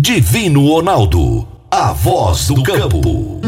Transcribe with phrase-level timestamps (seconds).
[0.00, 1.48] Divino Ronaldo.
[1.68, 3.40] A voz do campo.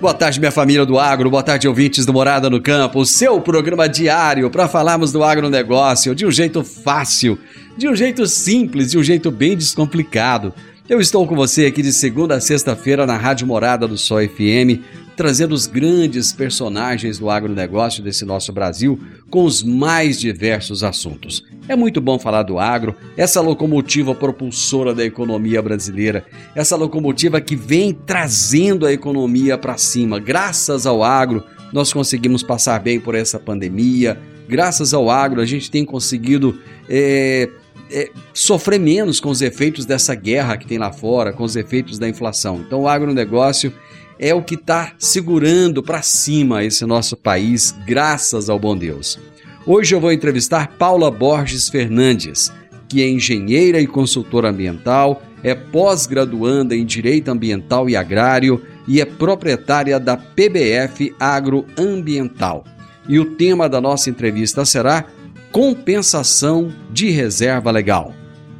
[0.00, 1.28] Boa tarde, minha família do agro.
[1.28, 3.00] Boa tarde, ouvintes do Morada no Campo.
[3.00, 7.38] O seu programa diário para falarmos do agronegócio de um jeito fácil,
[7.76, 10.54] de um jeito simples, de um jeito bem descomplicado.
[10.88, 14.80] Eu estou com você aqui de segunda a sexta-feira na Rádio Morada do Sol FM,
[15.18, 21.44] trazendo os grandes personagens do agronegócio desse nosso Brasil com os mais diversos assuntos.
[21.68, 27.56] É muito bom falar do agro, essa locomotiva propulsora da economia brasileira, essa locomotiva que
[27.56, 30.20] vem trazendo a economia para cima.
[30.20, 34.16] Graças ao agro, nós conseguimos passar bem por essa pandemia.
[34.48, 37.50] Graças ao agro, a gente tem conseguido é,
[37.90, 41.98] é, sofrer menos com os efeitos dessa guerra que tem lá fora, com os efeitos
[41.98, 42.62] da inflação.
[42.64, 43.72] Então, o agronegócio
[44.18, 49.18] é o que está segurando para cima esse nosso país, graças ao bom Deus.
[49.66, 52.52] Hoje eu vou entrevistar Paula Borges Fernandes,
[52.88, 59.04] que é engenheira e consultora ambiental, é pós-graduanda em Direito Ambiental e Agrário e é
[59.04, 62.64] proprietária da PBF Agroambiental.
[63.08, 65.04] E o tema da nossa entrevista será
[65.52, 68.14] Compensação de Reserva Legal.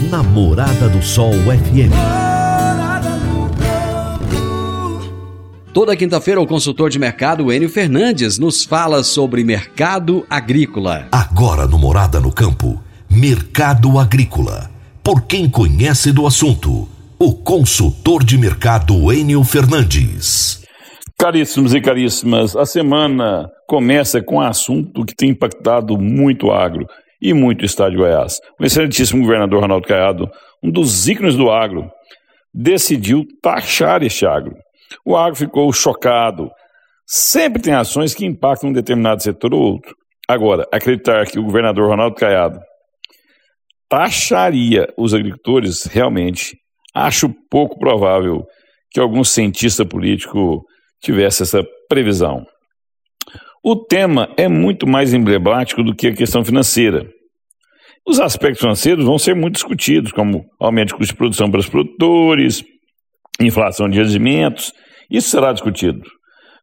[0.00, 1.92] Namorada do Sol FM.
[5.74, 11.08] Toda quinta-feira, o consultor de mercado Enio Fernandes nos fala sobre mercado agrícola.
[11.10, 12.80] Agora no Morada no Campo.
[13.10, 14.70] Mercado Agrícola.
[15.02, 16.88] Por quem conhece do assunto.
[17.18, 20.62] O consultor de mercado Enio Fernandes.
[21.18, 26.86] Caríssimos e caríssimas, a semana começa com um assunto que tem impactado muito o agro
[27.20, 28.40] e muito estado de Goiás.
[28.58, 30.30] O excelentíssimo governador Ronaldo Caiado,
[30.62, 31.90] um dos ícones do agro,
[32.52, 34.56] decidiu taxar este agro.
[35.04, 36.50] O agro ficou chocado.
[37.06, 39.94] Sempre tem ações que impactam um determinado setor ou outro.
[40.28, 42.60] Agora, acreditar que o governador Ronaldo Caiado
[43.88, 46.56] taxaria os agricultores, realmente,
[46.94, 48.44] acho pouco provável
[48.90, 50.64] que algum cientista político
[51.00, 52.44] tivesse essa previsão.
[53.62, 57.06] O tema é muito mais emblemático do que a questão financeira.
[58.06, 61.68] Os aspectos financeiros vão ser muito discutidos, como aumento de custo de produção para os
[61.68, 62.64] produtores,
[63.40, 64.72] inflação de rendimentos,
[65.10, 66.02] isso será discutido.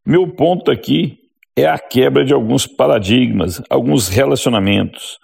[0.06, 1.18] Meu ponto aqui
[1.58, 5.18] é a quebra de alguns paradigmas, alguns relacionamentos.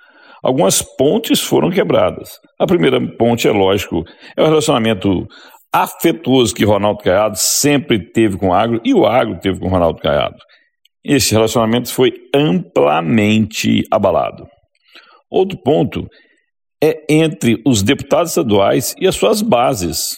[0.44, 2.40] Algumas pontes foram quebradas.
[2.60, 4.04] A primeira ponte, é lógico,
[4.36, 5.28] é o relacionamento
[5.72, 10.00] afetuoso que Ronaldo Caiado sempre teve com o agro e o agro teve com Ronaldo
[10.02, 10.38] Caiado.
[11.04, 14.46] Esse relacionamento foi amplamente abalado.
[15.30, 16.08] Outro ponto
[16.84, 20.18] é entre os deputados estaduais e as suas bases.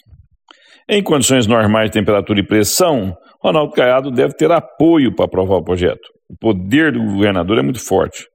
[0.89, 5.63] Em condições normais de temperatura e pressão, Ronaldo Caiado deve ter apoio para aprovar o
[5.63, 6.09] projeto.
[6.29, 8.25] O poder do governador é muito forte.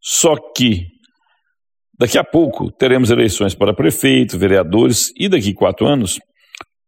[0.00, 0.86] Só que
[1.98, 6.18] daqui a pouco teremos eleições para prefeito, vereadores e daqui a quatro anos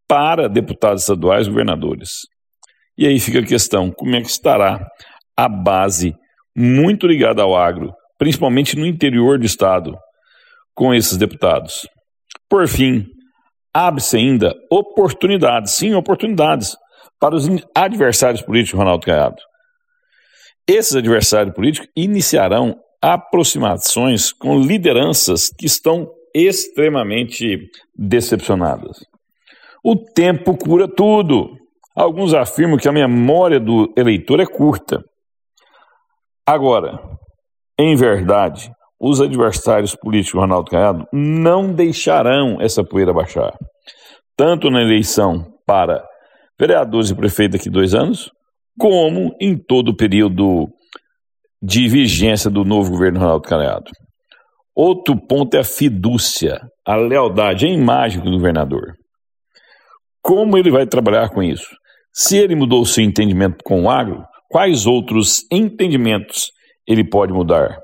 [0.08, 2.10] para deputados estaduais e governadores.
[2.98, 4.84] E aí fica a questão: como é que estará
[5.36, 6.14] a base
[6.54, 9.96] muito ligada ao agro, principalmente no interior do estado,
[10.74, 11.88] com esses deputados?
[12.50, 13.06] Por fim,
[13.72, 16.76] abre-se ainda oportunidades, sim, oportunidades,
[17.20, 19.36] para os adversários políticos Ronaldo Caiado.
[20.66, 28.98] Esses adversários políticos iniciarão aproximações com lideranças que estão extremamente decepcionadas.
[29.82, 31.56] O tempo cura tudo.
[31.98, 35.02] Alguns afirmam que a memória do eleitor é curta.
[36.46, 36.96] Agora,
[37.76, 43.52] em verdade, os adversários políticos do Ronaldo Caiado não deixarão essa poeira baixar.
[44.36, 46.06] Tanto na eleição para
[46.56, 48.30] vereadores e prefeito daqui dois anos,
[48.78, 50.68] como em todo o período
[51.60, 53.90] de vigência do novo governo Ronaldo Caiado.
[54.72, 58.94] Outro ponto é a fidúcia, a lealdade, a imagem do governador.
[60.22, 61.77] Como ele vai trabalhar com isso?
[62.20, 66.50] Se ele mudou seu entendimento com o agro, quais outros entendimentos
[66.84, 67.78] ele pode mudar?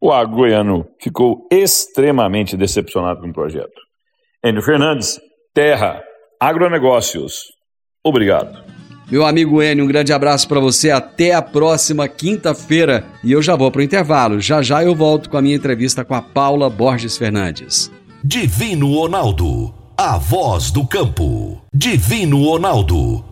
[0.00, 3.80] O agro goiano ficou extremamente decepcionado com o projeto.
[4.44, 5.20] Enio Fernandes,
[5.52, 6.00] Terra,
[6.38, 7.46] Agronegócios.
[8.04, 8.56] Obrigado.
[9.10, 10.92] Meu amigo Enio, um grande abraço para você.
[10.92, 13.04] Até a próxima quinta-feira.
[13.24, 14.40] E eu já vou para o intervalo.
[14.40, 17.90] Já já eu volto com a minha entrevista com a Paula Borges Fernandes.
[18.22, 21.60] Divino Ronaldo, a voz do campo.
[21.74, 23.31] Divino Ronaldo,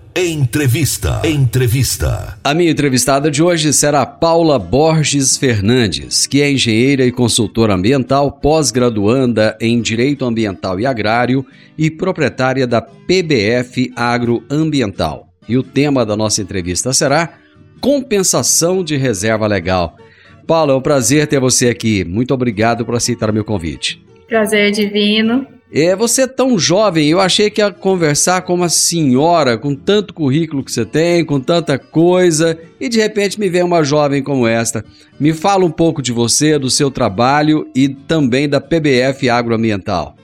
[0.13, 1.21] Entrevista.
[1.23, 2.37] Entrevista.
[2.43, 8.29] A minha entrevistada de hoje será Paula Borges Fernandes, que é engenheira e consultora ambiental,
[8.29, 11.45] pós-graduanda em Direito Ambiental e Agrário
[11.77, 15.29] e proprietária da PBF Agroambiental.
[15.47, 17.35] E o tema da nossa entrevista será
[17.79, 19.95] Compensação de Reserva Legal.
[20.45, 22.03] Paula, é um prazer ter você aqui.
[22.03, 24.03] Muito obrigado por aceitar o meu convite.
[24.27, 25.47] Prazer divino.
[25.73, 30.13] É, você é tão jovem, eu achei que ia conversar com uma senhora com tanto
[30.13, 34.45] currículo que você tem, com tanta coisa, e de repente me vem uma jovem como
[34.45, 34.83] esta.
[35.17, 40.17] Me fala um pouco de você, do seu trabalho e também da PBF Agroambiental.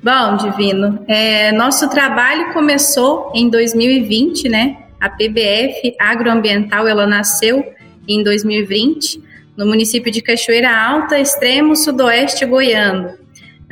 [0.00, 4.76] Bom, Divino, é, nosso trabalho começou em 2020, né?
[5.00, 7.64] A PBF Agroambiental, ela nasceu
[8.06, 9.20] em 2020,
[9.56, 13.21] no município de Cachoeira Alta, extremo sudoeste goiano.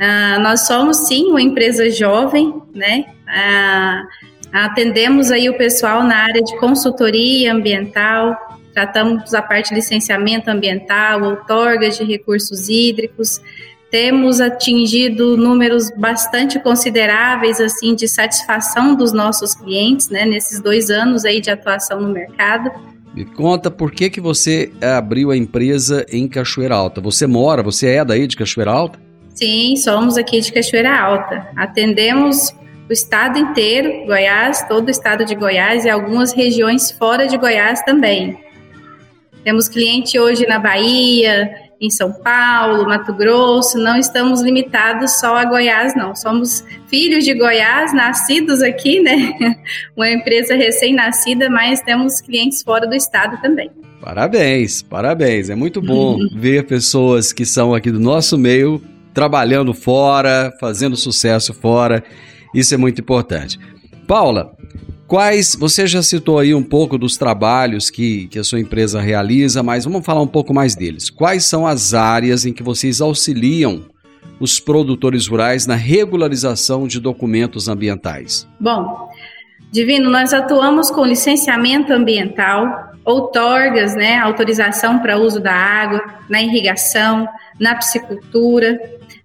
[0.03, 3.05] Ah, nós somos, sim, uma empresa jovem, né?
[3.27, 4.03] Ah,
[4.51, 8.35] atendemos aí o pessoal na área de consultoria ambiental,
[8.73, 13.39] tratamos a parte de licenciamento ambiental, outorgas de recursos hídricos,
[13.91, 21.25] temos atingido números bastante consideráveis assim de satisfação dos nossos clientes, né, nesses dois anos
[21.25, 22.71] aí de atuação no mercado.
[23.13, 26.99] Me conta por que que você abriu a empresa em Cachoeira Alta.
[27.01, 29.10] Você mora, você é daí de Cachoeira Alta?
[29.33, 31.47] Sim, somos aqui de Cachoeira Alta.
[31.55, 32.53] Atendemos
[32.89, 37.81] o estado inteiro, Goiás, todo o estado de Goiás e algumas regiões fora de Goiás
[37.83, 38.37] também.
[39.43, 41.49] Temos cliente hoje na Bahia,
[41.81, 46.15] em São Paulo, Mato Grosso, não estamos limitados só a Goiás, não.
[46.15, 49.33] Somos filhos de Goiás, nascidos aqui, né?
[49.97, 53.71] Uma empresa recém-nascida, mas temos clientes fora do estado também.
[53.99, 55.49] Parabéns, parabéns.
[55.49, 58.79] É muito bom ver pessoas que são aqui do nosso meio
[59.13, 62.03] trabalhando fora, fazendo sucesso fora.
[62.53, 63.59] Isso é muito importante.
[64.07, 64.55] Paula,
[65.11, 69.61] Quais, você já citou aí um pouco dos trabalhos que, que a sua empresa realiza,
[69.61, 71.09] mas vamos falar um pouco mais deles.
[71.09, 73.81] Quais são as áreas em que vocês auxiliam
[74.39, 78.47] os produtores rurais na regularização de documentos ambientais?
[78.57, 79.09] Bom,
[79.69, 87.27] Divino, nós atuamos com licenciamento ambiental, outorgas, né, autorização para uso da água, na irrigação,
[87.59, 88.79] na piscicultura,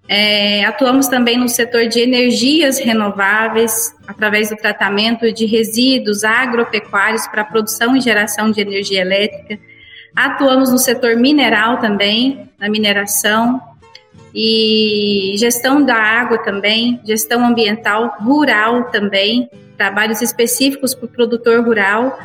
[0.07, 7.43] é, atuamos também no setor de energias renováveis, através do tratamento de resíduos agropecuários para
[7.43, 9.59] produção e geração de energia elétrica.
[10.15, 13.61] Atuamos no setor mineral também, na mineração,
[14.33, 22.17] e gestão da água também, gestão ambiental rural também, trabalhos específicos para o produtor rural.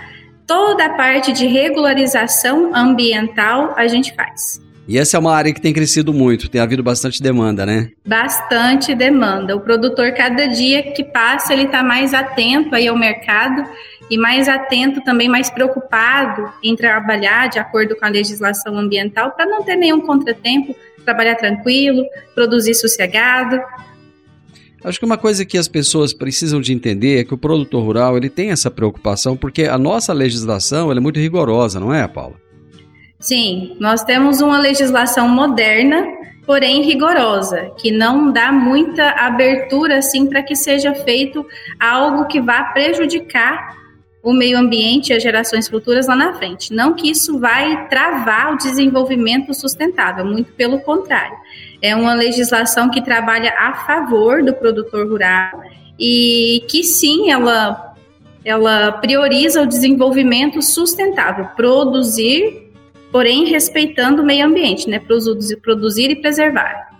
[0.46, 4.60] Toda a parte de regularização ambiental a gente faz.
[4.88, 7.90] E essa é uma área que tem crescido muito, tem havido bastante demanda, né?
[8.04, 9.54] Bastante demanda.
[9.54, 13.64] O produtor, cada dia que passa, ele está mais atento aí ao mercado
[14.10, 19.46] e mais atento também, mais preocupado em trabalhar de acordo com a legislação ambiental para
[19.46, 20.74] não ter nenhum contratempo,
[21.04, 23.60] trabalhar tranquilo, produzir sossegado.
[24.84, 28.16] Acho que uma coisa que as pessoas precisam de entender é que o produtor rural
[28.16, 32.34] ele tem essa preocupação porque a nossa legislação é muito rigorosa, não é, Paula?
[33.22, 36.04] Sim, nós temos uma legislação moderna,
[36.44, 41.46] porém rigorosa, que não dá muita abertura assim para que seja feito
[41.78, 43.76] algo que vá prejudicar
[44.24, 46.74] o meio ambiente e as gerações futuras lá na frente.
[46.74, 51.36] Não que isso vai travar o desenvolvimento sustentável, muito pelo contrário.
[51.80, 55.62] É uma legislação que trabalha a favor do produtor rural
[55.96, 57.94] e que sim, ela,
[58.44, 62.71] ela prioriza o desenvolvimento sustentável, produzir
[63.12, 64.98] porém respeitando o meio ambiente, né?
[64.98, 66.90] Produzir, produzir e preservar.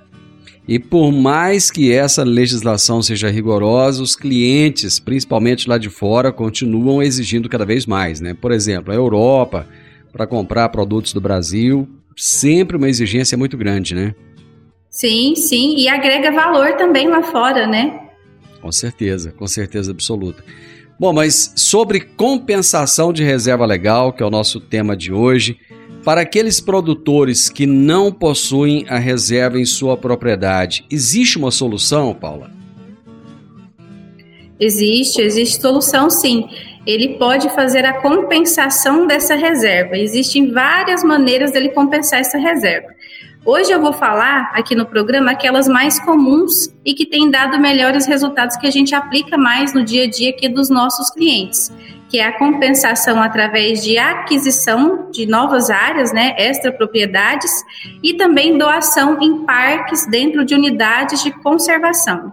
[0.69, 7.02] E por mais que essa legislação seja rigorosa, os clientes, principalmente lá de fora, continuam
[7.02, 8.33] exigindo cada vez mais, né?
[8.33, 9.66] Por exemplo, a Europa,
[10.12, 14.14] para comprar produtos do Brasil, sempre uma exigência muito grande, né?
[14.88, 17.99] Sim, sim, e agrega valor também lá fora, né?
[18.61, 20.45] Com certeza, com certeza absoluta.
[21.00, 25.59] Bom, mas sobre compensação de reserva legal, que é o nosso tema de hoje,
[26.04, 32.50] para aqueles produtores que não possuem a reserva em sua propriedade, existe uma solução, Paula?
[34.59, 36.49] Existe, existe solução sim.
[36.87, 39.97] Ele pode fazer a compensação dessa reserva.
[39.97, 42.88] Existem várias maneiras dele compensar essa reserva.
[43.44, 48.06] Hoje eu vou falar aqui no programa aquelas mais comuns e que têm dado melhores
[48.06, 51.72] resultados que a gente aplica mais no dia a dia aqui dos nossos clientes
[52.12, 57.50] que é a compensação através de aquisição de novas áreas, né, extra propriedades,
[58.02, 62.30] e também doação em parques dentro de unidades de conservação.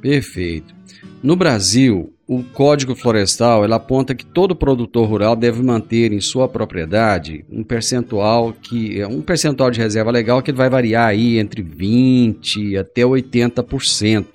[0.00, 0.72] Perfeito.
[1.20, 6.48] No Brasil, o Código Florestal ele aponta que todo produtor rural deve manter em sua
[6.48, 11.62] propriedade um percentual que é um percentual de reserva legal que vai variar aí entre
[11.62, 14.26] 20 até 80%,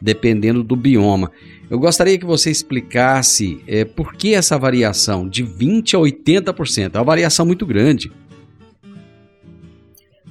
[0.00, 1.32] dependendo do bioma.
[1.68, 6.94] Eu gostaria que você explicasse é, por que essa variação de 20% a 80%.
[6.94, 8.12] É uma variação muito grande.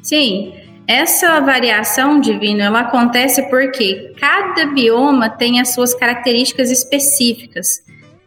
[0.02, 0.54] Sim,
[0.88, 7.84] essa variação, Divino, ela acontece porque cada bioma tem as suas características específicas.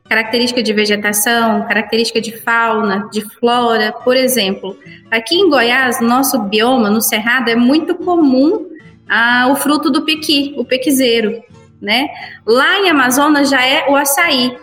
[0.08, 3.92] Característica de vegetação, característica de fauna, de flora.
[4.04, 4.76] Por exemplo,
[5.10, 8.66] aqui em Goiás, nosso bioma, no Cerrado, é muito comum
[9.08, 11.42] ah, o fruto do pequi, o pequizeiro
[11.80, 12.08] né?
[12.46, 14.56] Lá em Amazonas já é o açaí.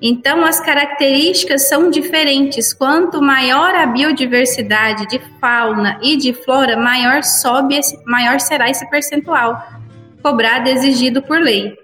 [0.00, 2.72] Então as características são diferentes.
[2.72, 8.88] Quanto maior a biodiversidade de fauna e de flora, maior sobe, esse, maior será esse
[8.88, 9.60] percentual
[10.22, 11.76] cobrado exigido por lei.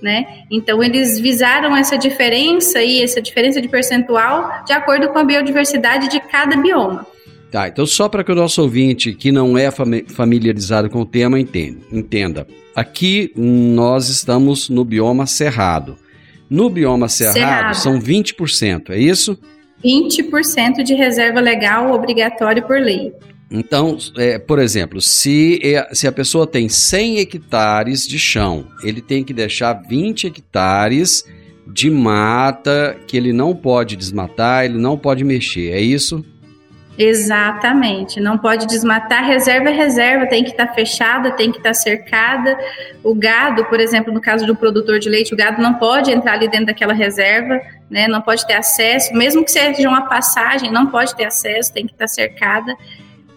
[0.00, 0.44] Né?
[0.50, 6.08] Então eles visaram essa diferença e essa diferença de percentual de acordo com a biodiversidade
[6.08, 7.06] de cada bioma.
[7.50, 11.40] Tá, então só para que o nosso ouvinte que não é familiarizado com o tema
[11.40, 12.46] entenda, entenda.
[12.76, 15.96] Aqui nós estamos no bioma cerrado.
[16.48, 17.74] No bioma cerrado, cerrado.
[17.76, 19.38] são 20%, é isso?
[19.84, 23.12] 20% de reserva legal obrigatório por lei.
[23.50, 29.00] Então, é, por exemplo, se, é, se a pessoa tem 100 hectares de chão, ele
[29.00, 31.24] tem que deixar 20 hectares
[31.66, 36.24] de mata que ele não pode desmatar, ele não pode mexer, é isso?
[36.98, 41.70] Exatamente, não pode desmatar, reserva é reserva, tem que estar tá fechada, tem que estar
[41.70, 42.58] tá cercada.
[43.04, 46.32] O gado, por exemplo, no caso do produtor de leite, o gado não pode entrar
[46.32, 48.08] ali dentro daquela reserva, né?
[48.08, 51.92] Não pode ter acesso, mesmo que seja uma passagem, não pode ter acesso, tem que
[51.92, 52.74] estar tá cercada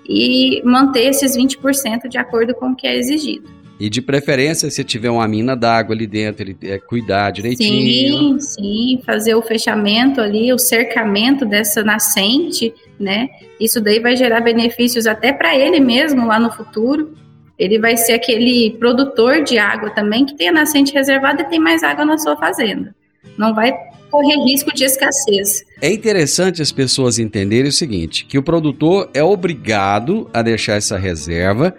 [0.09, 3.60] e manter esses 20% de acordo com o que é exigido.
[3.81, 8.39] E de preferência, se tiver uma mina d'água ali dentro, ele é, cuidar direitinho.
[8.39, 13.27] Sim, sim, fazer o fechamento ali, o cercamento dessa nascente, né?
[13.59, 17.15] Isso daí vai gerar benefícios até para ele mesmo lá no futuro.
[17.57, 21.59] Ele vai ser aquele produtor de água também que tem a nascente reservada e tem
[21.59, 22.93] mais água na sua fazenda.
[23.35, 23.73] Não vai
[24.11, 25.63] correr risco de escassez.
[25.81, 30.99] É interessante as pessoas entenderem o seguinte, que o produtor é obrigado a deixar essa
[30.99, 31.75] reserva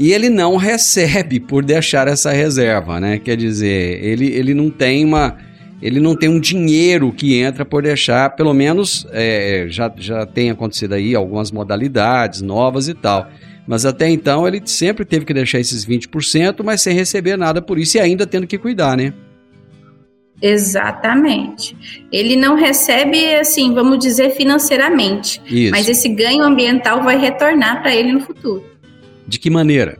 [0.00, 3.18] e ele não recebe por deixar essa reserva, né?
[3.18, 5.36] Quer dizer, ele, ele não tem uma
[5.82, 10.50] ele não tem um dinheiro que entra por deixar, pelo menos é, já, já tem
[10.50, 13.28] acontecido aí algumas modalidades novas e tal.
[13.66, 17.78] Mas até então ele sempre teve que deixar esses 20%, mas sem receber nada por
[17.78, 19.12] isso e ainda tendo que cuidar, né?
[20.40, 21.76] Exatamente.
[22.10, 25.42] Ele não recebe, assim, vamos dizer, financeiramente.
[25.46, 25.70] Isso.
[25.70, 28.69] Mas esse ganho ambiental vai retornar para ele no futuro.
[29.30, 29.96] De que maneira?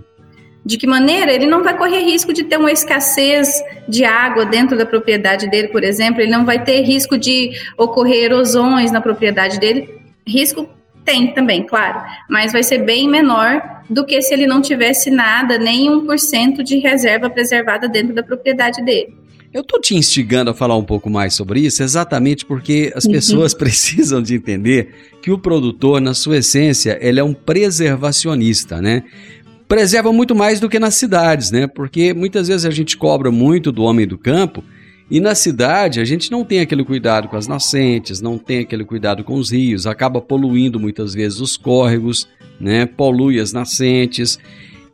[0.66, 1.32] De que maneira?
[1.32, 5.68] Ele não vai correr risco de ter uma escassez de água dentro da propriedade dele,
[5.68, 6.20] por exemplo.
[6.20, 9.88] Ele não vai ter risco de ocorrer erosões na propriedade dele.
[10.26, 10.68] Risco
[11.04, 15.56] tem também, claro, mas vai ser bem menor do que se ele não tivesse nada,
[15.56, 19.14] nem 1% de reserva preservada dentro da propriedade dele.
[19.52, 23.54] Eu tô te instigando a falar um pouco mais sobre isso, exatamente porque as pessoas
[23.54, 29.02] precisam de entender que o produtor, na sua essência, ele é um preservacionista, né?
[29.68, 31.66] Preserva muito mais do que nas cidades, né?
[31.66, 34.64] Porque muitas vezes a gente cobra muito do homem do campo
[35.10, 38.84] e na cidade a gente não tem aquele cuidado com as nascentes, não tem aquele
[38.84, 42.28] cuidado com os rios, acaba poluindo muitas vezes os córregos,
[42.60, 42.86] né?
[42.86, 44.38] Polui as nascentes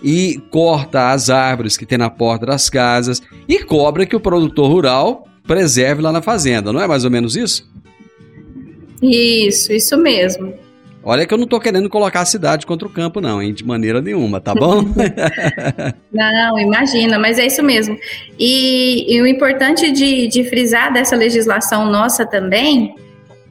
[0.02, 4.70] e corta as árvores que tem na porta das casas e cobra que o produtor
[4.70, 7.70] rural preserve lá na fazenda, não é mais ou menos isso?
[9.02, 10.54] Isso, isso mesmo.
[11.08, 13.54] Olha que eu não tô querendo colocar a cidade contra o campo, não, hein?
[13.54, 14.82] De maneira nenhuma, tá bom?
[16.12, 17.96] Não, imagina, mas é isso mesmo.
[18.36, 22.96] E, e o importante de, de frisar dessa legislação nossa também,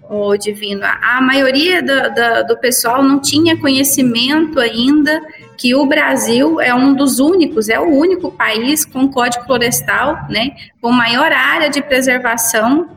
[0.09, 5.21] o Divino, a maioria do, do, do pessoal não tinha conhecimento ainda
[5.57, 10.51] que o Brasil é um dos únicos, é o único país com código florestal, né,
[10.81, 12.89] com maior área de preservação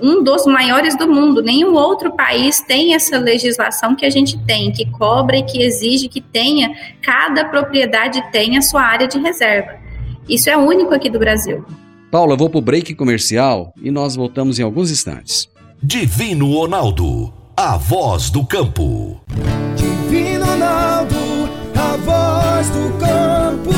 [0.00, 1.42] um dos maiores do mundo.
[1.42, 6.08] Nenhum outro país tem essa legislação que a gente tem, que cobra e que exige
[6.08, 6.70] que tenha,
[7.02, 9.76] cada propriedade tenha sua área de reserva.
[10.28, 11.64] Isso é único aqui do Brasil.
[12.10, 15.48] Paula, eu vou pro break comercial e nós voltamos em alguns instantes.
[15.82, 19.20] Divino Ronaldo, a voz do campo.
[19.76, 21.16] Divino Ronaldo,
[21.74, 23.77] a voz do campo.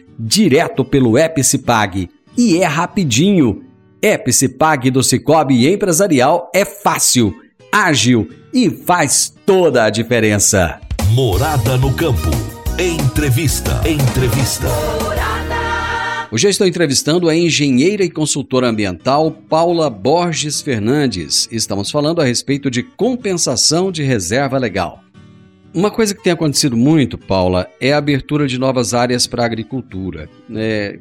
[0.23, 2.09] direto pelo Epicipag.
[2.37, 3.63] E é rapidinho.
[4.01, 7.33] Epicipag do Cicobi Empresarial é fácil,
[7.71, 10.79] ágil e faz toda a diferença.
[11.13, 12.29] Morada no campo.
[12.79, 13.81] Entrevista.
[13.87, 14.67] Entrevista.
[16.31, 21.47] Hoje estou entrevistando a engenheira e consultora ambiental Paula Borges Fernandes.
[21.51, 25.03] Estamos falando a respeito de compensação de reserva legal.
[25.73, 29.45] Uma coisa que tem acontecido muito, Paula, é a abertura de novas áreas para a
[29.45, 30.29] agricultura.
[30.53, 30.99] É,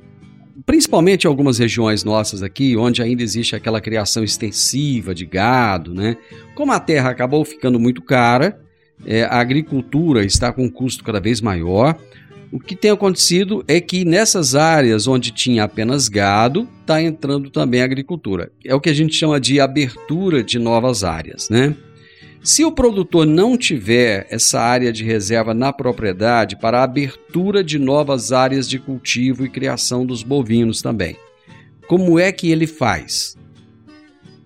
[0.64, 6.16] principalmente em algumas regiões nossas aqui, onde ainda existe aquela criação extensiva de gado, né?
[6.54, 8.60] Como a terra acabou ficando muito cara,
[9.04, 11.98] é, a agricultura está com um custo cada vez maior.
[12.52, 17.82] O que tem acontecido é que nessas áreas onde tinha apenas gado, está entrando também
[17.82, 18.52] a agricultura.
[18.64, 21.74] É o que a gente chama de abertura de novas áreas, né?
[22.42, 27.78] Se o produtor não tiver essa área de reserva na propriedade para a abertura de
[27.78, 31.16] novas áreas de cultivo e criação dos bovinos também,
[31.86, 33.36] como é que ele faz?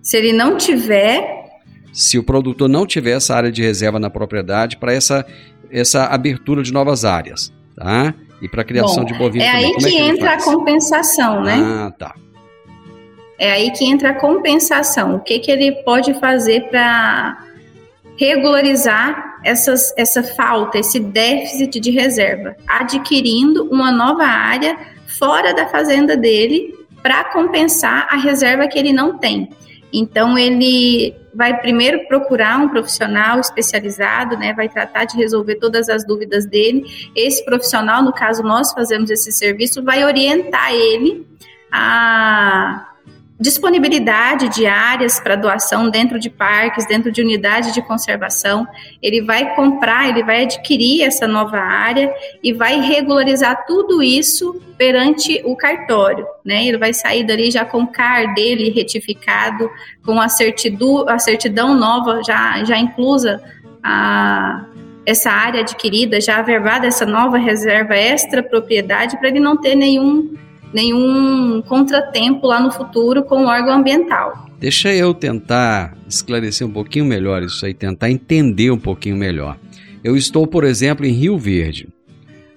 [0.01, 1.45] Se ele não tiver,
[1.93, 5.25] Se o produtor não tiver essa área de reserva na propriedade para essa,
[5.71, 8.13] essa abertura de novas áreas, tá?
[8.41, 10.09] E para a criação bom, de bovinos é também, aí como é que que ele
[10.09, 10.43] entra a faz?
[10.43, 11.55] compensação, né?
[11.57, 12.15] Ah, tá.
[13.39, 15.15] É aí que entra a compensação.
[15.15, 17.44] O que, que ele pode fazer para
[18.17, 22.55] regularizar essas, essa falta, esse déficit de reserva?
[22.67, 24.77] Adquirindo uma nova área
[25.19, 29.49] fora da fazenda dele para compensar a reserva que ele não tem.
[29.93, 34.53] Então, ele vai primeiro procurar um profissional especializado, né?
[34.53, 36.85] Vai tratar de resolver todas as dúvidas dele.
[37.15, 41.27] Esse profissional, no caso nós fazemos esse serviço, vai orientar ele
[41.71, 42.94] a
[43.39, 48.65] disponibilidade de áreas para doação dentro de parques, dentro de unidade de conservação.
[49.01, 55.41] Ele vai comprar, ele vai adquirir essa nova área e vai regularizar tudo isso perante
[55.43, 56.65] o cartório, né?
[56.65, 59.69] Ele vai sair dali já com o CAR dele retificado,
[60.03, 63.41] com a certidão, a certidão nova já, já inclusa
[63.83, 64.65] a
[65.05, 70.33] essa área adquirida, já averbada essa nova reserva extra propriedade para ele não ter nenhum
[70.75, 74.45] nenhum contratempo lá no futuro com o órgão ambiental.
[74.59, 79.57] Deixa eu tentar esclarecer um pouquinho melhor isso aí, tentar entender um pouquinho melhor.
[80.03, 81.87] Eu estou, por exemplo, em Rio Verde.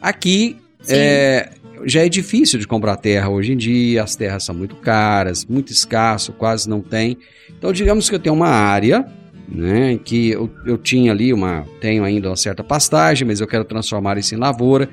[0.03, 0.57] Aqui,
[0.89, 1.51] é,
[1.85, 5.73] já é difícil de comprar terra hoje em dia, as terras são muito caras, muito
[5.73, 7.17] escasso, quase não tem.
[7.57, 9.07] Então, digamos que eu tenho uma área,
[9.49, 13.65] né, que eu, eu tinha ali uma, tenho ainda uma certa pastagem, mas eu quero
[13.65, 14.89] transformar isso em lavoura.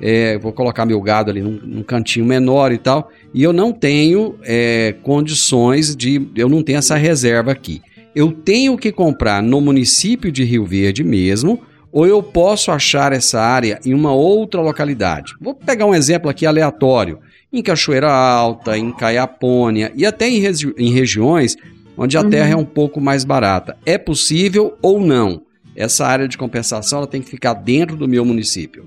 [0.00, 3.72] É, vou colocar meu gado ali num, num, cantinho menor e tal, e eu não
[3.72, 7.80] tenho é, condições de, eu não tenho essa reserva aqui.
[8.14, 13.40] Eu tenho que comprar no município de Rio Verde mesmo, ou eu posso achar essa
[13.40, 15.34] área em uma outra localidade.
[15.40, 17.20] Vou pegar um exemplo aqui aleatório.
[17.50, 21.56] Em Cachoeira Alta, em Caiapônia e até em, regi em regiões
[21.96, 22.30] onde a uhum.
[22.30, 23.76] terra é um pouco mais barata.
[23.86, 25.42] É possível ou não?
[25.74, 28.84] Essa área de compensação ela tem que ficar dentro do meu município.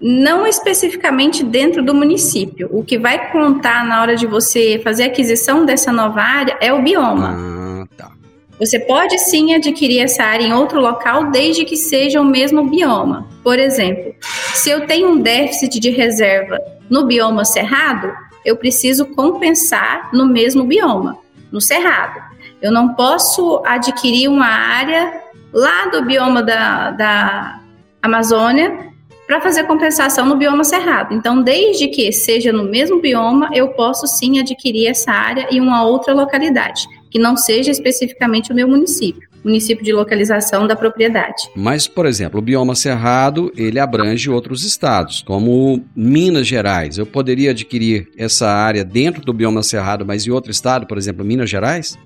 [0.00, 2.68] Não especificamente dentro do município.
[2.70, 6.72] O que vai contar na hora de você fazer a aquisição dessa nova área é
[6.72, 7.34] o bioma.
[7.36, 8.10] Ah, tá.
[8.58, 13.26] Você pode sim adquirir essa área em outro local, desde que seja o mesmo bioma.
[13.42, 14.14] Por exemplo,
[14.54, 18.12] se eu tenho um déficit de reserva no bioma cerrado,
[18.44, 21.18] eu preciso compensar no mesmo bioma,
[21.50, 22.20] no cerrado.
[22.62, 25.20] Eu não posso adquirir uma área
[25.52, 27.60] lá do bioma da, da
[28.02, 28.85] Amazônia
[29.26, 31.14] para fazer compensação no bioma cerrado.
[31.14, 35.84] Então, desde que seja no mesmo bioma, eu posso sim adquirir essa área em uma
[35.84, 41.48] outra localidade que não seja especificamente o meu município, município de localização da propriedade.
[41.54, 46.98] Mas, por exemplo, o bioma cerrado, ele abrange outros estados, como Minas Gerais.
[46.98, 51.24] Eu poderia adquirir essa área dentro do bioma cerrado, mas em outro estado, por exemplo,
[51.24, 51.96] Minas Gerais?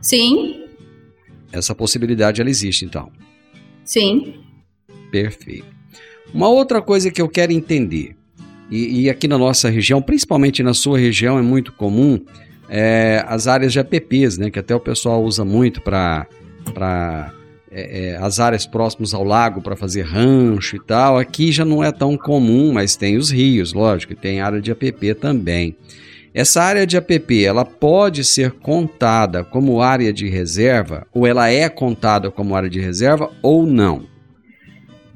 [0.00, 0.64] Sim.
[1.52, 3.10] Essa possibilidade ela existe, então.
[3.84, 4.34] Sim.
[5.12, 5.75] Perfeito.
[6.32, 8.16] Uma outra coisa que eu quero entender,
[8.70, 12.20] e, e aqui na nossa região, principalmente na sua região, é muito comum,
[12.68, 16.26] é, as áreas de APPs, né, que até o pessoal usa muito para
[17.70, 21.18] é, é, as áreas próximas ao lago para fazer rancho e tal.
[21.18, 24.72] Aqui já não é tão comum, mas tem os rios, lógico, e tem área de
[24.72, 25.76] APP também.
[26.34, 31.68] Essa área de APP, ela pode ser contada como área de reserva, ou ela é
[31.68, 34.04] contada como área de reserva, ou não?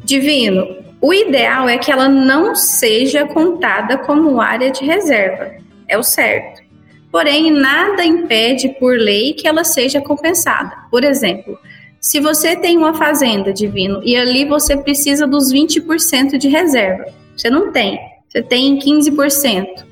[0.03, 0.67] Divino,
[1.01, 5.53] o ideal é que ela não seja contada como área de reserva.
[5.89, 6.63] É o certo.
[7.11, 10.77] Porém, nada impede por lei que ela seja compensada.
[10.91, 11.59] Por exemplo,
[12.01, 17.51] se você tem uma fazenda divino e ali você precisa dos 20% de reserva, você
[17.51, 19.91] não tem, você tem 15%,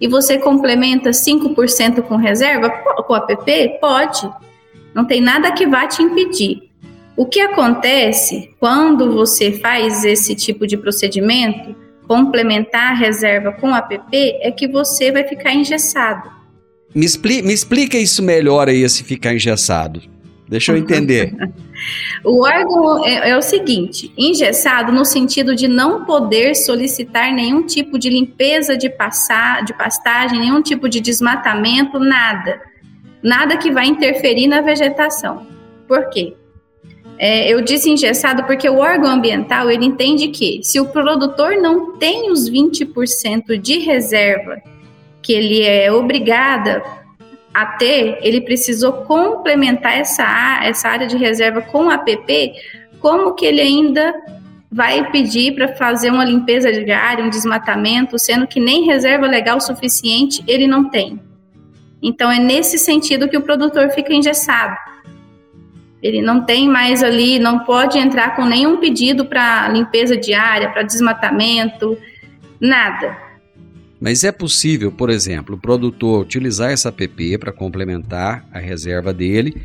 [0.00, 3.78] e você complementa 5% com reserva, com APP?
[3.80, 4.30] Pode.
[4.94, 6.65] Não tem nada que vá te impedir.
[7.16, 11.74] O que acontece quando você faz esse tipo de procedimento,
[12.06, 16.30] complementar a reserva com APP, é que você vai ficar engessado.
[16.94, 20.02] Me, expli me explica isso melhor aí, se ficar engessado.
[20.48, 21.34] Deixa eu entender.
[22.22, 27.98] o órgão é, é, o seguinte: engessado no sentido de não poder solicitar nenhum tipo
[27.98, 32.60] de limpeza de, passar, de pastagem, nenhum tipo de desmatamento, nada.
[33.22, 35.46] Nada que vai interferir na vegetação.
[35.88, 36.34] Por quê?
[37.18, 41.96] É, eu disse engessado porque o órgão ambiental ele entende que se o produtor não
[41.96, 44.60] tem os 20% de reserva
[45.22, 46.82] que ele é obrigada
[47.52, 52.52] a ter, ele precisou complementar essa, essa área de reserva com APP,
[53.00, 54.14] como que ele ainda
[54.70, 59.60] vai pedir para fazer uma limpeza de área, um desmatamento, sendo que nem reserva legal
[59.60, 61.18] suficiente ele não tem.
[62.02, 64.76] Então é nesse sentido que o produtor fica engessado.
[66.06, 70.70] Ele não tem mais ali, não pode entrar com nenhum pedido para limpeza de área,
[70.70, 71.98] para desmatamento,
[72.60, 73.16] nada.
[74.00, 79.60] Mas é possível, por exemplo, o produtor utilizar essa PP para complementar a reserva dele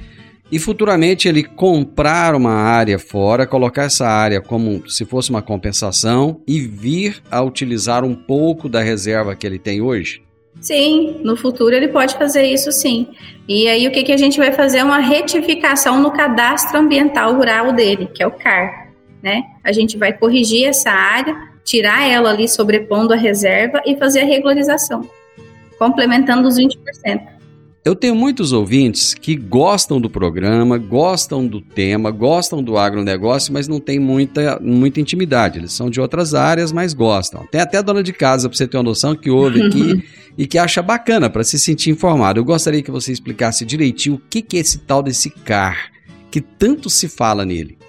[0.52, 6.42] e futuramente ele comprar uma área fora, colocar essa área como se fosse uma compensação
[6.48, 10.22] e vir a utilizar um pouco da reserva que ele tem hoje?
[10.62, 13.10] Sim, no futuro ele pode fazer isso sim.
[13.48, 17.34] E aí o que, que a gente vai fazer é uma retificação no cadastro ambiental
[17.34, 18.92] rural dele, que é o CAR.
[19.22, 19.44] Né?
[19.64, 24.26] A gente vai corrigir essa área tirar ela ali sobrepondo a reserva e fazer a
[24.26, 25.10] regularização,
[25.78, 26.78] complementando os 20%.
[27.84, 33.68] Eu tenho muitos ouvintes que gostam do programa, gostam do tema, gostam do agronegócio, mas
[33.68, 35.58] não tem muita, muita intimidade.
[35.58, 37.44] Eles são de outras áreas, mas gostam.
[37.48, 40.60] Tem até dona de casa, para você ter uma noção, que ouve aqui e que
[40.60, 42.40] acha bacana para se sentir informado.
[42.40, 45.92] Eu gostaria que você explicasse direitinho o que, que é esse tal desse CAR,
[46.30, 47.80] que tanto se fala nele.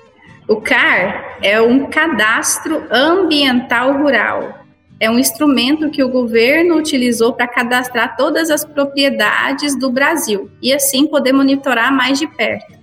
[0.48, 4.61] O CAR é um cadastro ambiental rural.
[5.02, 10.72] É um instrumento que o governo utilizou para cadastrar todas as propriedades do Brasil e
[10.72, 12.78] assim poder monitorar mais de perto.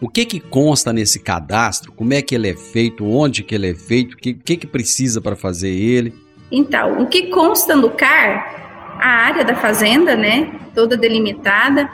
[0.00, 1.92] O que que consta nesse cadastro?
[1.92, 3.04] Como é que ele é feito?
[3.04, 4.14] Onde que ele é feito?
[4.14, 6.14] O que, que, que precisa para fazer ele?
[6.50, 11.90] Então, o que consta no CAR, a área da fazenda, né, toda delimitada,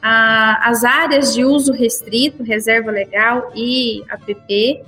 [0.00, 4.80] a, as áreas de uso restrito, reserva legal e APP.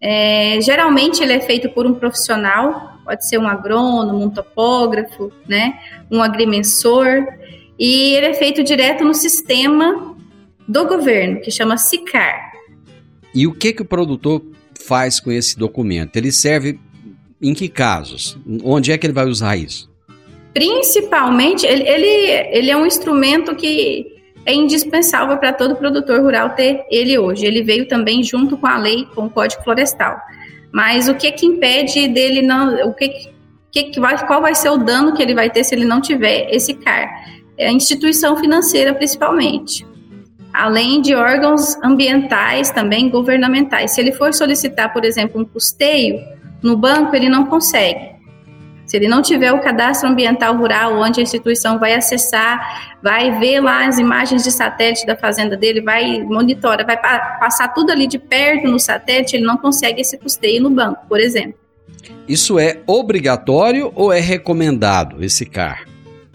[0.00, 5.80] É, geralmente ele é feito por um profissional, pode ser um agrônomo, um topógrafo, né,
[6.08, 7.26] um agrimensor,
[7.76, 10.16] e ele é feito direto no sistema
[10.68, 12.52] do governo, que chama SICAR.
[13.34, 14.40] E o que, que o produtor
[14.80, 16.14] faz com esse documento?
[16.14, 16.78] Ele serve
[17.42, 18.38] em que casos?
[18.62, 19.90] Onde é que ele vai usar isso?
[20.54, 24.06] Principalmente, ele, ele, ele é um instrumento que
[24.46, 27.44] é indispensável para todo produtor rural ter ele hoje.
[27.44, 30.16] Ele veio também junto com a lei, com o Código Florestal.
[30.72, 33.28] Mas o que que impede dele não, o que
[33.72, 36.48] que vai, qual vai ser o dano que ele vai ter se ele não tiver
[36.54, 37.08] esse CAR?
[37.56, 39.86] É a instituição financeira principalmente.
[40.52, 43.92] Além de órgãos ambientais também governamentais.
[43.92, 46.20] Se ele for solicitar, por exemplo, um custeio
[46.62, 48.19] no banco, ele não consegue.
[48.90, 53.60] Se ele não tiver o cadastro ambiental rural, onde a instituição vai acessar, vai ver
[53.60, 58.08] lá as imagens de satélite da fazenda dele, vai monitorar, vai pa passar tudo ali
[58.08, 61.54] de perto no satélite, ele não consegue esse custeio no banco, por exemplo.
[62.26, 65.84] Isso é obrigatório ou é recomendado esse CAR?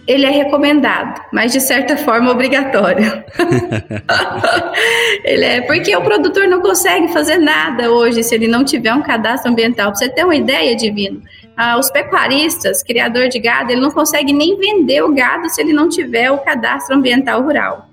[0.08, 3.24] ele é recomendado, mas de certa forma obrigatório.
[5.26, 9.02] ele é porque o produtor não consegue fazer nada hoje se ele não tiver um
[9.02, 9.88] cadastro ambiental.
[9.88, 11.24] Pra você ter uma ideia, Divino,
[11.58, 15.72] ah, os pecuaristas, criador de gado, ele não consegue nem vender o gado se ele
[15.72, 17.90] não tiver o cadastro ambiental rural.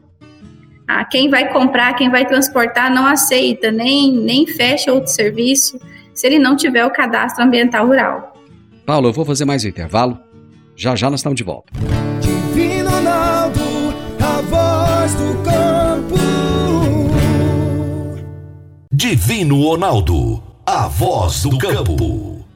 [0.87, 5.79] Ah, quem vai comprar, quem vai transportar não aceita, nem, nem fecha outro serviço
[6.13, 8.37] se ele não tiver o cadastro ambiental rural.
[8.85, 10.19] Paulo, eu vou fazer mais um intervalo.
[10.75, 11.73] Já já nós estamos de volta.
[12.21, 13.61] Divino Ronaldo,
[14.21, 16.17] a voz do campo.
[18.93, 22.32] Divino Ronaldo, a voz do campo.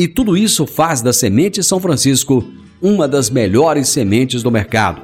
[0.00, 2.42] e tudo isso faz da Semente São Francisco
[2.80, 5.02] uma das melhores sementes do mercado.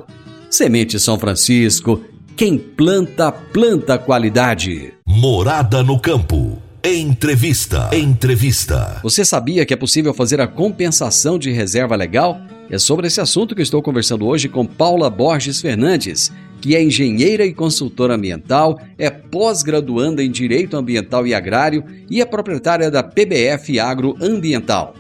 [0.49, 2.01] Semente São Francisco,
[2.35, 4.95] quem planta, planta qualidade.
[5.07, 6.57] Morada no campo.
[6.83, 7.91] Entrevista.
[7.93, 8.99] Entrevista.
[9.03, 12.41] Você sabia que é possível fazer a compensação de reserva legal?
[12.71, 17.45] É sobre esse assunto que estou conversando hoje com Paula Borges Fernandes, que é engenheira
[17.45, 23.79] e consultora ambiental, é pós-graduanda em Direito Ambiental e Agrário e é proprietária da PBF
[23.79, 24.95] Agroambiental.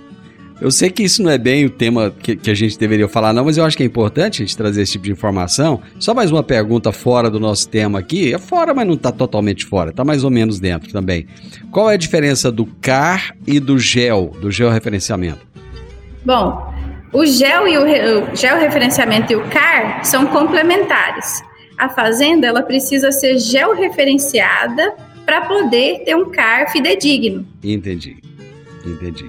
[0.59, 3.35] Eu sei que isso não é bem o tema que, que, a gente deveria falar,
[3.35, 5.83] não, mas eu acho que é importante a gente trazer esse tipo de informação.
[5.99, 8.33] Só mais uma pergunta fora do nosso tema aqui.
[8.33, 11.27] É fora, mas não está totalmente fora, está mais ou menos dentro também.
[11.71, 15.47] Qual é a diferença do CAR e do GEL, do georreferenciamento?
[16.25, 16.75] Bom,
[17.13, 17.83] o GEL e o,
[18.33, 21.43] o georreferenciamento e o CAR são complementares.
[21.79, 27.47] A fazenda ela precisa ser georreferenciada para poder ter um CAR fidedigno.
[27.63, 28.17] Entendi.
[28.85, 29.27] Entendi.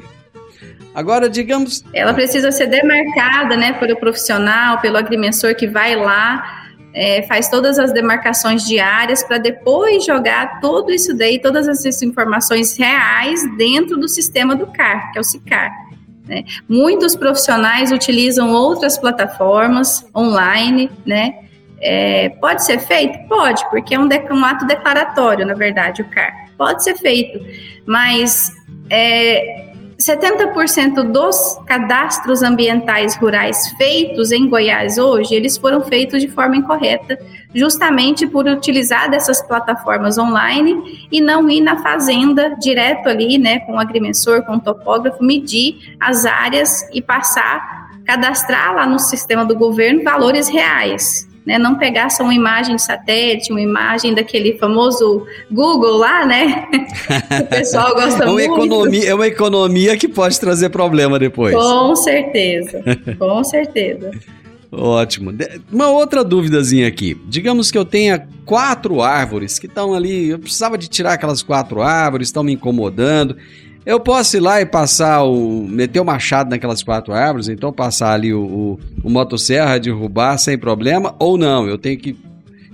[0.94, 1.84] Agora, digamos.
[1.94, 7.78] Ela precisa ser demarcada né, pelo profissional, pelo agrimensor que vai lá, é, faz todas
[7.78, 14.08] as demarcações diárias para depois jogar tudo isso daí, todas essas informações reais dentro do
[14.08, 15.87] sistema do CAR, que é o SICAR.
[16.28, 16.44] Né?
[16.68, 21.40] Muitos profissionais utilizam outras plataformas online, né?
[21.80, 23.28] É, pode ser feito?
[23.28, 26.50] Pode, porque é um, um, ato declaratório, na verdade, o CAR.
[26.58, 27.40] Pode ser feito,
[27.86, 28.52] mas
[28.90, 29.67] é,
[30.08, 37.20] 70% dos cadastros ambientais rurais feitos em Goiás hoje, eles foram feitos de forma incorreta,
[37.54, 43.74] justamente por utilizar dessas plataformas online e não ir na fazenda direto ali, né, com
[43.74, 49.56] o agrimensor, com o topógrafo, medir as áreas e passar, cadastrar lá no sistema do
[49.58, 51.58] governo valores reais né?
[51.58, 56.68] Não pegar só uma imagem de satélite, uma imagem daquele famoso Google lá, né?
[57.42, 58.54] o pessoal gosta é uma muito.
[58.54, 61.56] Economia, é uma economia que pode trazer problema depois.
[61.56, 62.84] Com certeza,
[63.18, 64.12] com certeza.
[64.70, 65.34] Ótimo.
[65.72, 67.18] Uma outra duvidazinha aqui.
[67.26, 70.28] Digamos que eu tenha quatro árvores que estão ali.
[70.28, 73.38] Eu precisava de tirar aquelas quatro árvores, estão me incomodando.
[73.88, 75.66] Eu posso ir lá e passar o.
[75.66, 80.58] meter o machado naquelas quatro árvores, então passar ali o, o, o motosserra, derrubar sem
[80.58, 81.66] problema, ou não?
[81.66, 82.14] Eu tenho que.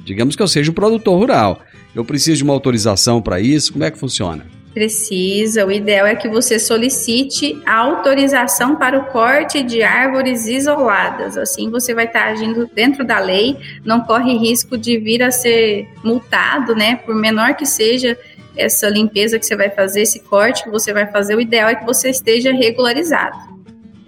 [0.03, 1.61] Digamos que eu seja um produtor rural.
[1.93, 3.73] Eu preciso de uma autorização para isso?
[3.73, 4.43] Como é que funciona?
[4.73, 5.67] Precisa.
[5.67, 11.37] O ideal é que você solicite a autorização para o corte de árvores isoladas.
[11.37, 15.87] Assim você vai estar agindo dentro da lei, não corre risco de vir a ser
[16.03, 16.95] multado, né?
[16.95, 18.17] Por menor que seja
[18.55, 21.75] essa limpeza que você vai fazer, esse corte que você vai fazer, o ideal é
[21.75, 23.37] que você esteja regularizado.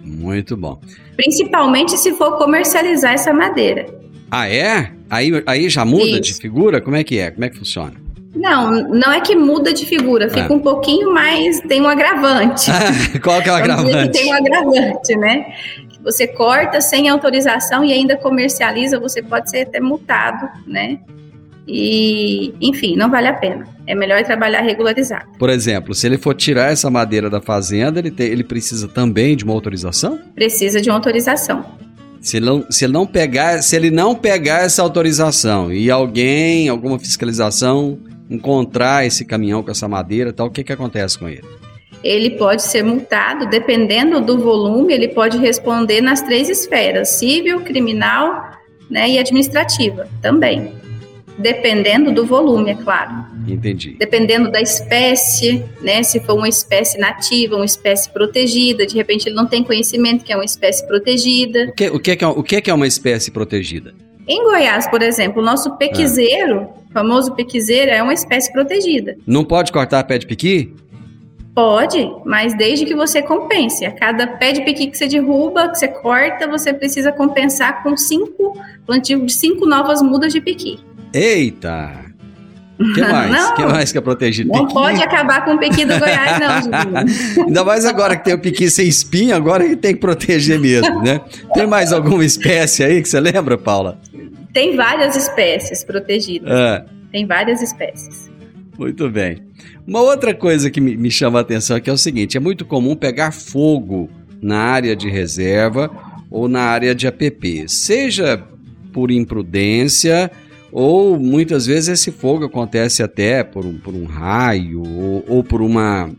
[0.00, 0.78] Muito bom.
[1.16, 3.86] Principalmente se for comercializar essa madeira.
[4.30, 4.92] Ah, é?
[5.10, 6.20] Aí, aí já muda Isso.
[6.20, 6.80] de figura?
[6.80, 7.30] Como é que é?
[7.30, 7.92] Como é que funciona?
[8.34, 10.52] Não, não é que muda de figura, fica Ah.
[10.52, 12.70] um pouquinho mais, tem um agravante.
[13.22, 14.12] Qual que é o agravante?
[14.12, 15.46] tem um agravante, né?
[16.04, 20.98] Você corta sem autorização e ainda comercializa, você pode ser até multado, né?
[21.68, 23.64] E, enfim, não vale a pena.
[23.86, 25.26] É melhor trabalhar regularizado.
[25.38, 29.36] Por exemplo, se ele for tirar essa madeira da fazenda, ele, tem- ele precisa também
[29.36, 30.18] de uma autorização?
[30.34, 31.64] Precisa de uma autorização.
[32.20, 36.68] Se ele, não, se ele não pegar, se ele não pegar essa autorização e alguém,
[36.68, 37.98] alguma fiscalização
[38.28, 41.44] encontrar esse caminhão com essa madeira, tal, o que que acontece com ele?
[42.02, 48.50] Ele pode ser multado, dependendo do volume, ele pode responder nas três esferas: civil, criminal
[48.90, 50.72] né, e administrativa também.
[51.38, 53.26] Dependendo do volume, é claro.
[53.46, 53.96] Entendi.
[53.98, 56.02] dependendo da espécie, né?
[56.02, 60.32] Se for uma espécie nativa, uma espécie protegida, de repente ele não tem conhecimento que
[60.32, 61.66] é uma espécie protegida.
[61.68, 63.94] O que, o que, que, é, o que que é uma espécie protegida?
[64.26, 69.16] Em Goiás, por exemplo, o nosso pequizeiro, o famoso pequizeiro, é uma espécie protegida.
[69.24, 70.74] Não pode cortar pé de piqui?
[71.54, 73.86] Pode, mas desde que você compense.
[73.86, 77.96] A cada pé de piqui que você derruba, que você corta, você precisa compensar com
[77.96, 80.78] cinco plantio de cinco novas mudas de piqui.
[81.12, 82.04] Eita!
[82.78, 83.30] O que mais?
[83.32, 83.50] Não.
[83.52, 84.50] O que mais que é protegido?
[84.52, 84.74] Não Piqui?
[84.74, 86.60] pode acabar com o piqui do Goiás, não,
[87.34, 87.46] Julinho.
[87.46, 91.00] Ainda mais agora que tem o piqui sem espinho, agora que tem que proteger mesmo,
[91.02, 91.22] né?
[91.54, 93.98] Tem mais alguma espécie aí que você lembra, Paula?
[94.52, 96.50] Tem várias espécies protegidas.
[96.52, 98.30] Ah, Tem várias espécies.
[98.78, 99.38] muito bem.
[99.86, 102.66] Uma outra coisa que me, me chama a atenção aqui é o seguinte: é muito
[102.66, 104.10] comum pegar fogo
[104.42, 105.90] na área de reserva
[106.30, 108.42] ou na área de APP, seja
[108.92, 110.30] por imprudência
[110.72, 115.62] ou muitas vezes esse fogo acontece até por um, por um raio ou, ou por
[115.62, 116.10] uma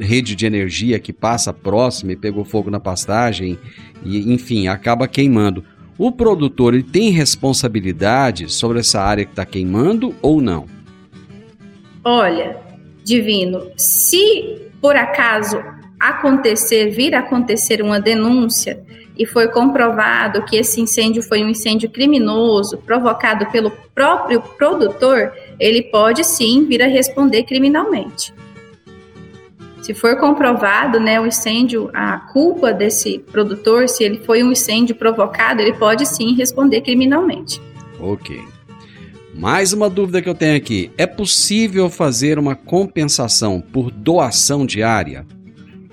[0.00, 3.58] rede de energia que passa próxima e pegou fogo na pastagem
[4.04, 5.64] e enfim acaba queimando.
[5.96, 10.66] O produtor ele tem responsabilidade sobre essa área que está queimando ou não?
[12.04, 12.56] Olha,
[13.04, 15.58] divino, se por acaso
[15.98, 18.80] acontecer, vir acontecer uma denúncia
[19.18, 25.82] e foi comprovado que esse incêndio foi um incêndio criminoso provocado pelo próprio produtor, ele
[25.82, 28.32] pode sim vir a responder criminalmente.
[29.82, 34.94] Se for comprovado, né, o incêndio, a culpa desse produtor, se ele foi um incêndio
[34.94, 37.60] provocado, ele pode sim responder criminalmente.
[37.98, 38.38] Ok.
[39.34, 45.24] Mais uma dúvida que eu tenho aqui: é possível fazer uma compensação por doação diária?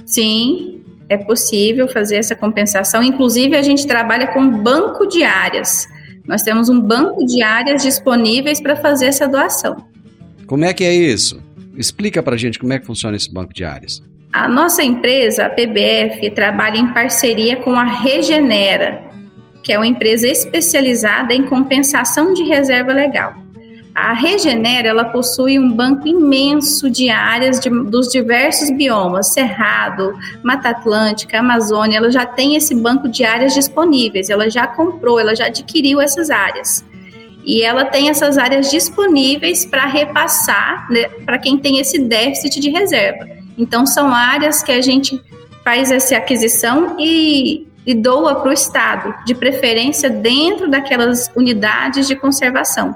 [0.05, 3.03] Sim, é possível fazer essa compensação.
[3.03, 5.87] Inclusive, a gente trabalha com banco de áreas.
[6.27, 9.77] Nós temos um banco de áreas disponíveis para fazer essa doação.
[10.47, 11.41] Como é que é isso?
[11.77, 14.01] Explica pra gente como é que funciona esse banco de áreas.
[14.31, 19.03] A nossa empresa, a PBF, trabalha em parceria com a Regenera,
[19.63, 23.44] que é uma empresa especializada em compensação de reserva legal.
[23.95, 30.67] A Regenera ela possui um banco imenso de áreas de, dos diversos biomas, Cerrado, Mata
[30.67, 31.95] Atlântica, Amazônia.
[31.95, 34.29] Ela já tem esse banco de áreas disponíveis.
[34.29, 36.83] Ela já comprou, ela já adquiriu essas áreas.
[37.45, 42.69] E ela tem essas áreas disponíveis para repassar né, para quem tem esse déficit de
[42.69, 43.25] reserva.
[43.57, 45.21] Então, são áreas que a gente
[45.63, 52.15] faz essa aquisição e, e doa para o Estado, de preferência dentro daquelas unidades de
[52.15, 52.93] conservação.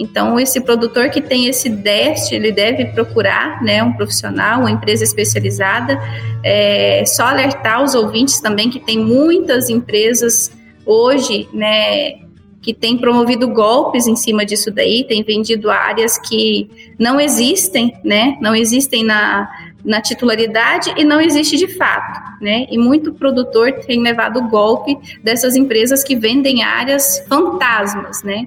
[0.00, 5.04] Então, esse produtor que tem esse déficit, ele deve procurar né, um profissional, uma empresa
[5.04, 6.00] especializada.
[6.42, 10.50] É, só alertar os ouvintes também que tem muitas empresas
[10.86, 12.14] hoje, né,
[12.62, 18.38] que têm promovido golpes em cima disso daí, tem vendido áreas que não existem, né,
[18.40, 19.50] não existem na,
[19.84, 22.66] na titularidade e não existe de fato, né?
[22.70, 28.46] E muito produtor tem levado golpe dessas empresas que vendem áreas fantasmas, né?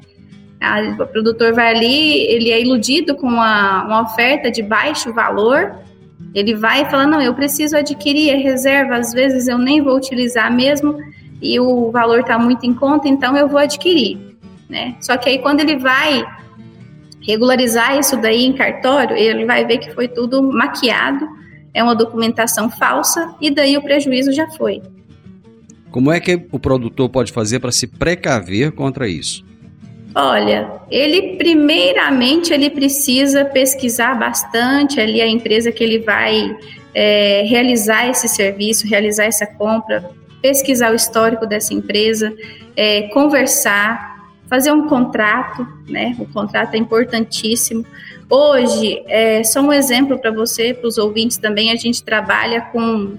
[1.00, 5.76] O produtor vai ali, ele é iludido com uma, uma oferta de baixo valor,
[6.34, 9.96] ele vai e fala, não, eu preciso adquirir a reserva, às vezes eu nem vou
[9.96, 10.98] utilizar mesmo,
[11.42, 14.18] e o valor está muito em conta, então eu vou adquirir,
[14.70, 14.96] né?
[15.02, 16.24] Só que aí quando ele vai
[17.22, 21.28] regularizar isso daí em cartório, ele vai ver que foi tudo maquiado,
[21.74, 24.82] é uma documentação falsa, e daí o prejuízo já foi.
[25.92, 29.46] Como é que o produtor pode fazer para se precaver contra isso?
[30.16, 36.56] Olha, ele primeiramente ele precisa pesquisar bastante ali a empresa que ele vai
[36.94, 42.32] é, realizar esse serviço, realizar essa compra, pesquisar o histórico dessa empresa,
[42.76, 46.16] é, conversar, fazer um contrato, né?
[46.20, 47.84] O contrato é importantíssimo.
[48.30, 53.18] Hoje, é, só um exemplo para você, para os ouvintes também, a gente trabalha com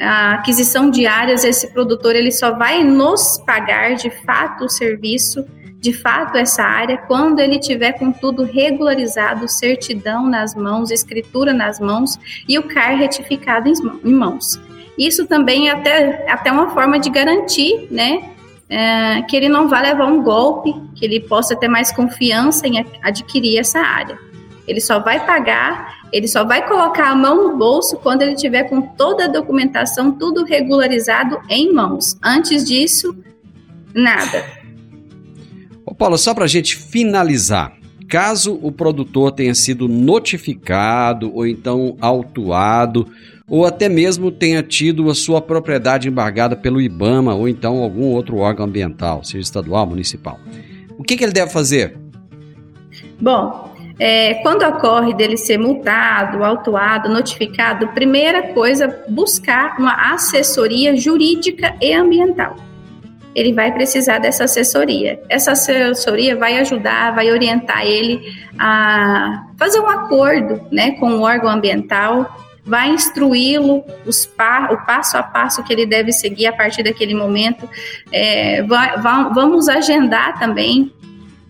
[0.00, 5.44] a aquisição de áreas, esse produtor ele só vai nos pagar de fato o serviço
[5.80, 11.80] de fato essa área quando ele tiver com tudo regularizado, certidão nas mãos, escritura nas
[11.80, 13.72] mãos e o CAR retificado
[14.04, 14.60] em mãos.
[14.98, 18.30] Isso também é até, até uma forma de garantir, né,
[18.68, 22.84] é, que ele não vai levar um golpe, que ele possa ter mais confiança em
[23.02, 24.18] adquirir essa área.
[24.68, 28.64] Ele só vai pagar, ele só vai colocar a mão no bolso quando ele tiver
[28.64, 32.18] com toda a documentação, tudo regularizado em mãos.
[32.22, 33.16] Antes disso,
[33.94, 34.59] nada.
[35.90, 37.72] Ô Paulo, só para a gente finalizar,
[38.08, 43.08] caso o produtor tenha sido notificado ou então autuado
[43.48, 48.36] ou até mesmo tenha tido a sua propriedade embargada pelo IBAMA ou então algum outro
[48.36, 50.38] órgão ambiental, seja estadual, municipal,
[50.96, 51.98] o que, que ele deve fazer?
[53.20, 61.74] Bom, é, quando ocorre dele ser multado, autuado, notificado, primeira coisa, buscar uma assessoria jurídica
[61.80, 62.69] e ambiental
[63.34, 65.20] ele vai precisar dessa assessoria.
[65.28, 68.20] Essa assessoria vai ajudar, vai orientar ele
[68.58, 73.84] a fazer um acordo né, com o órgão ambiental, vai instruí-lo
[74.36, 77.68] pa o passo a passo que ele deve seguir a partir daquele momento.
[78.12, 80.92] É, vamos agendar também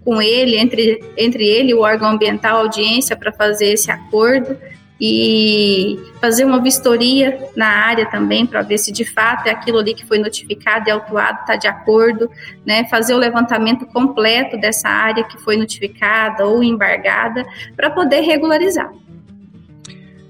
[0.05, 4.57] com ele, entre, entre ele e o órgão ambiental, audiência para fazer esse acordo
[5.01, 9.95] e fazer uma vistoria na área também para ver se de fato é aquilo ali
[9.95, 12.31] que foi notificado e autuado está de acordo,
[12.67, 12.85] né?
[12.85, 18.93] Fazer o levantamento completo dessa área que foi notificada ou embargada para poder regularizar.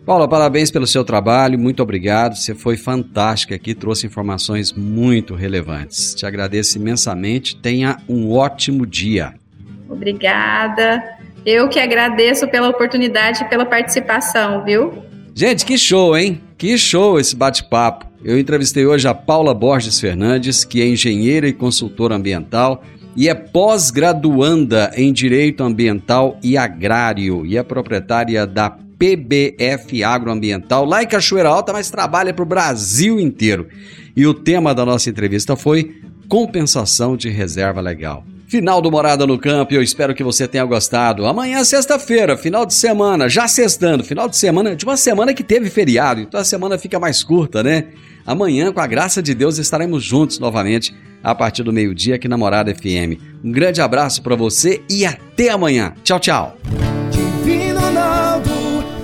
[0.06, 2.34] Paula, parabéns pelo seu trabalho, muito obrigado.
[2.34, 6.14] Você foi fantástica aqui, trouxe informações muito relevantes.
[6.14, 7.56] Te agradeço imensamente.
[7.56, 9.34] Tenha um ótimo dia.
[9.88, 11.19] Obrigada.
[11.44, 14.92] Eu que agradeço pela oportunidade e pela participação, viu?
[15.34, 16.40] Gente, que show, hein?
[16.58, 18.06] Que show esse bate-papo.
[18.22, 22.82] Eu entrevistei hoje a Paula Borges Fernandes, que é engenheira e consultora ambiental
[23.16, 31.02] e é pós-graduanda em Direito Ambiental e Agrário e é proprietária da PBF Agroambiental lá
[31.02, 33.66] em Cachoeira Alta, mas trabalha para o Brasil inteiro.
[34.14, 35.96] E o tema da nossa entrevista foi
[36.28, 38.24] compensação de reserva legal.
[38.50, 41.24] Final do Morada no Campo, eu espero que você tenha gostado.
[41.24, 45.70] Amanhã, sexta-feira, final de semana, já sextando, final de semana, de uma semana que teve
[45.70, 47.84] feriado, então a semana fica mais curta, né?
[48.26, 50.92] Amanhã, com a graça de Deus, estaremos juntos novamente
[51.22, 53.22] a partir do meio-dia aqui na Morada FM.
[53.44, 55.94] Um grande abraço para você e até amanhã.
[56.02, 56.58] Tchau, tchau.
[57.78, 58.50] Ronaldo,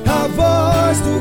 [0.07, 1.21] a voz do